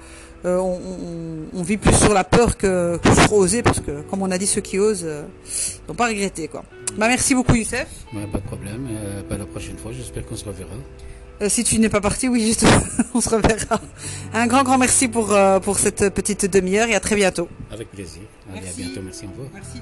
euh, 0.47 0.57
on, 0.59 0.79
on- 1.59 1.63
vit 1.63 1.77
plus 1.77 1.93
sur 1.95 2.15
la 2.15 2.25
peur 2.25 2.57
que, 2.57 2.97
que 2.97 3.15
sur 3.15 3.35
oser, 3.35 3.63
parce 3.63 3.81
que, 3.81 4.01
comme 4.09 4.23
on 4.23 4.31
a 4.31 4.39
dit, 4.39 4.47
ceux 4.47 4.63
qui 4.63 4.79
osent 4.79 5.05
euh, 5.05 5.23
n'ont 5.87 5.95
pas 5.95 6.07
regretté. 6.07 6.49
Quoi. 6.49 6.63
Bah, 6.97 7.09
merci 7.09 7.35
beaucoup, 7.35 7.55
Youssef. 7.55 7.87
Ouais, 8.15 8.27
pas 8.27 8.39
de 8.39 8.45
problème. 8.47 8.87
Euh, 8.91 9.23
bah, 9.29 9.37
la 9.39 9.47
prochaine 9.47 9.77
fois, 9.79 9.93
j'espère 9.93 10.25
qu'on 10.27 10.37
se 10.37 10.45
reverra. 10.45 10.75
Euh, 11.43 11.49
si 11.49 11.65
tu 11.65 11.79
n'es 11.79 11.89
pas 11.89 12.01
parti, 12.03 12.29
oui, 12.29 12.45
juste, 12.45 12.67
on 13.15 13.21
se 13.21 13.31
reverra. 13.31 13.81
Un 14.35 14.47
grand, 14.47 14.63
grand 14.63 14.77
merci 14.79 15.09
pour, 15.09 15.33
euh, 15.33 15.59
pour 15.61 15.79
cette 15.79 16.11
petite 16.13 16.45
demi-heure 16.45 16.89
et 16.89 16.95
à 16.95 17.01
très 17.01 17.17
bientôt. 17.17 17.49
Avec 17.73 17.91
plaisir. 17.91 18.23
Allez, 18.53 18.61
Merci. 18.63 18.83
à 18.83 18.85
bientôt. 18.85 19.01
Merci, 19.03 19.25
au 19.25 19.29
revoir. 19.31 19.49
Merci. 19.55 19.81